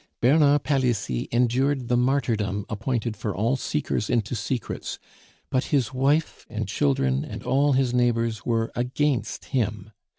Bernard 0.19 0.63
Palissy 0.63 1.27
endured 1.31 1.87
the 1.87 1.95
martyrdom 1.95 2.65
appointed 2.69 3.15
for 3.15 3.35
all 3.35 3.55
seekers 3.55 4.09
into 4.09 4.33
secrets 4.33 4.97
but 5.51 5.65
his 5.65 5.93
wife 5.93 6.43
and 6.49 6.67
children 6.67 7.23
and 7.23 7.43
all 7.43 7.73
his 7.73 7.93
neighbors 7.93 8.43
were 8.43 8.71
against 8.75 9.45
him. 9.53 9.91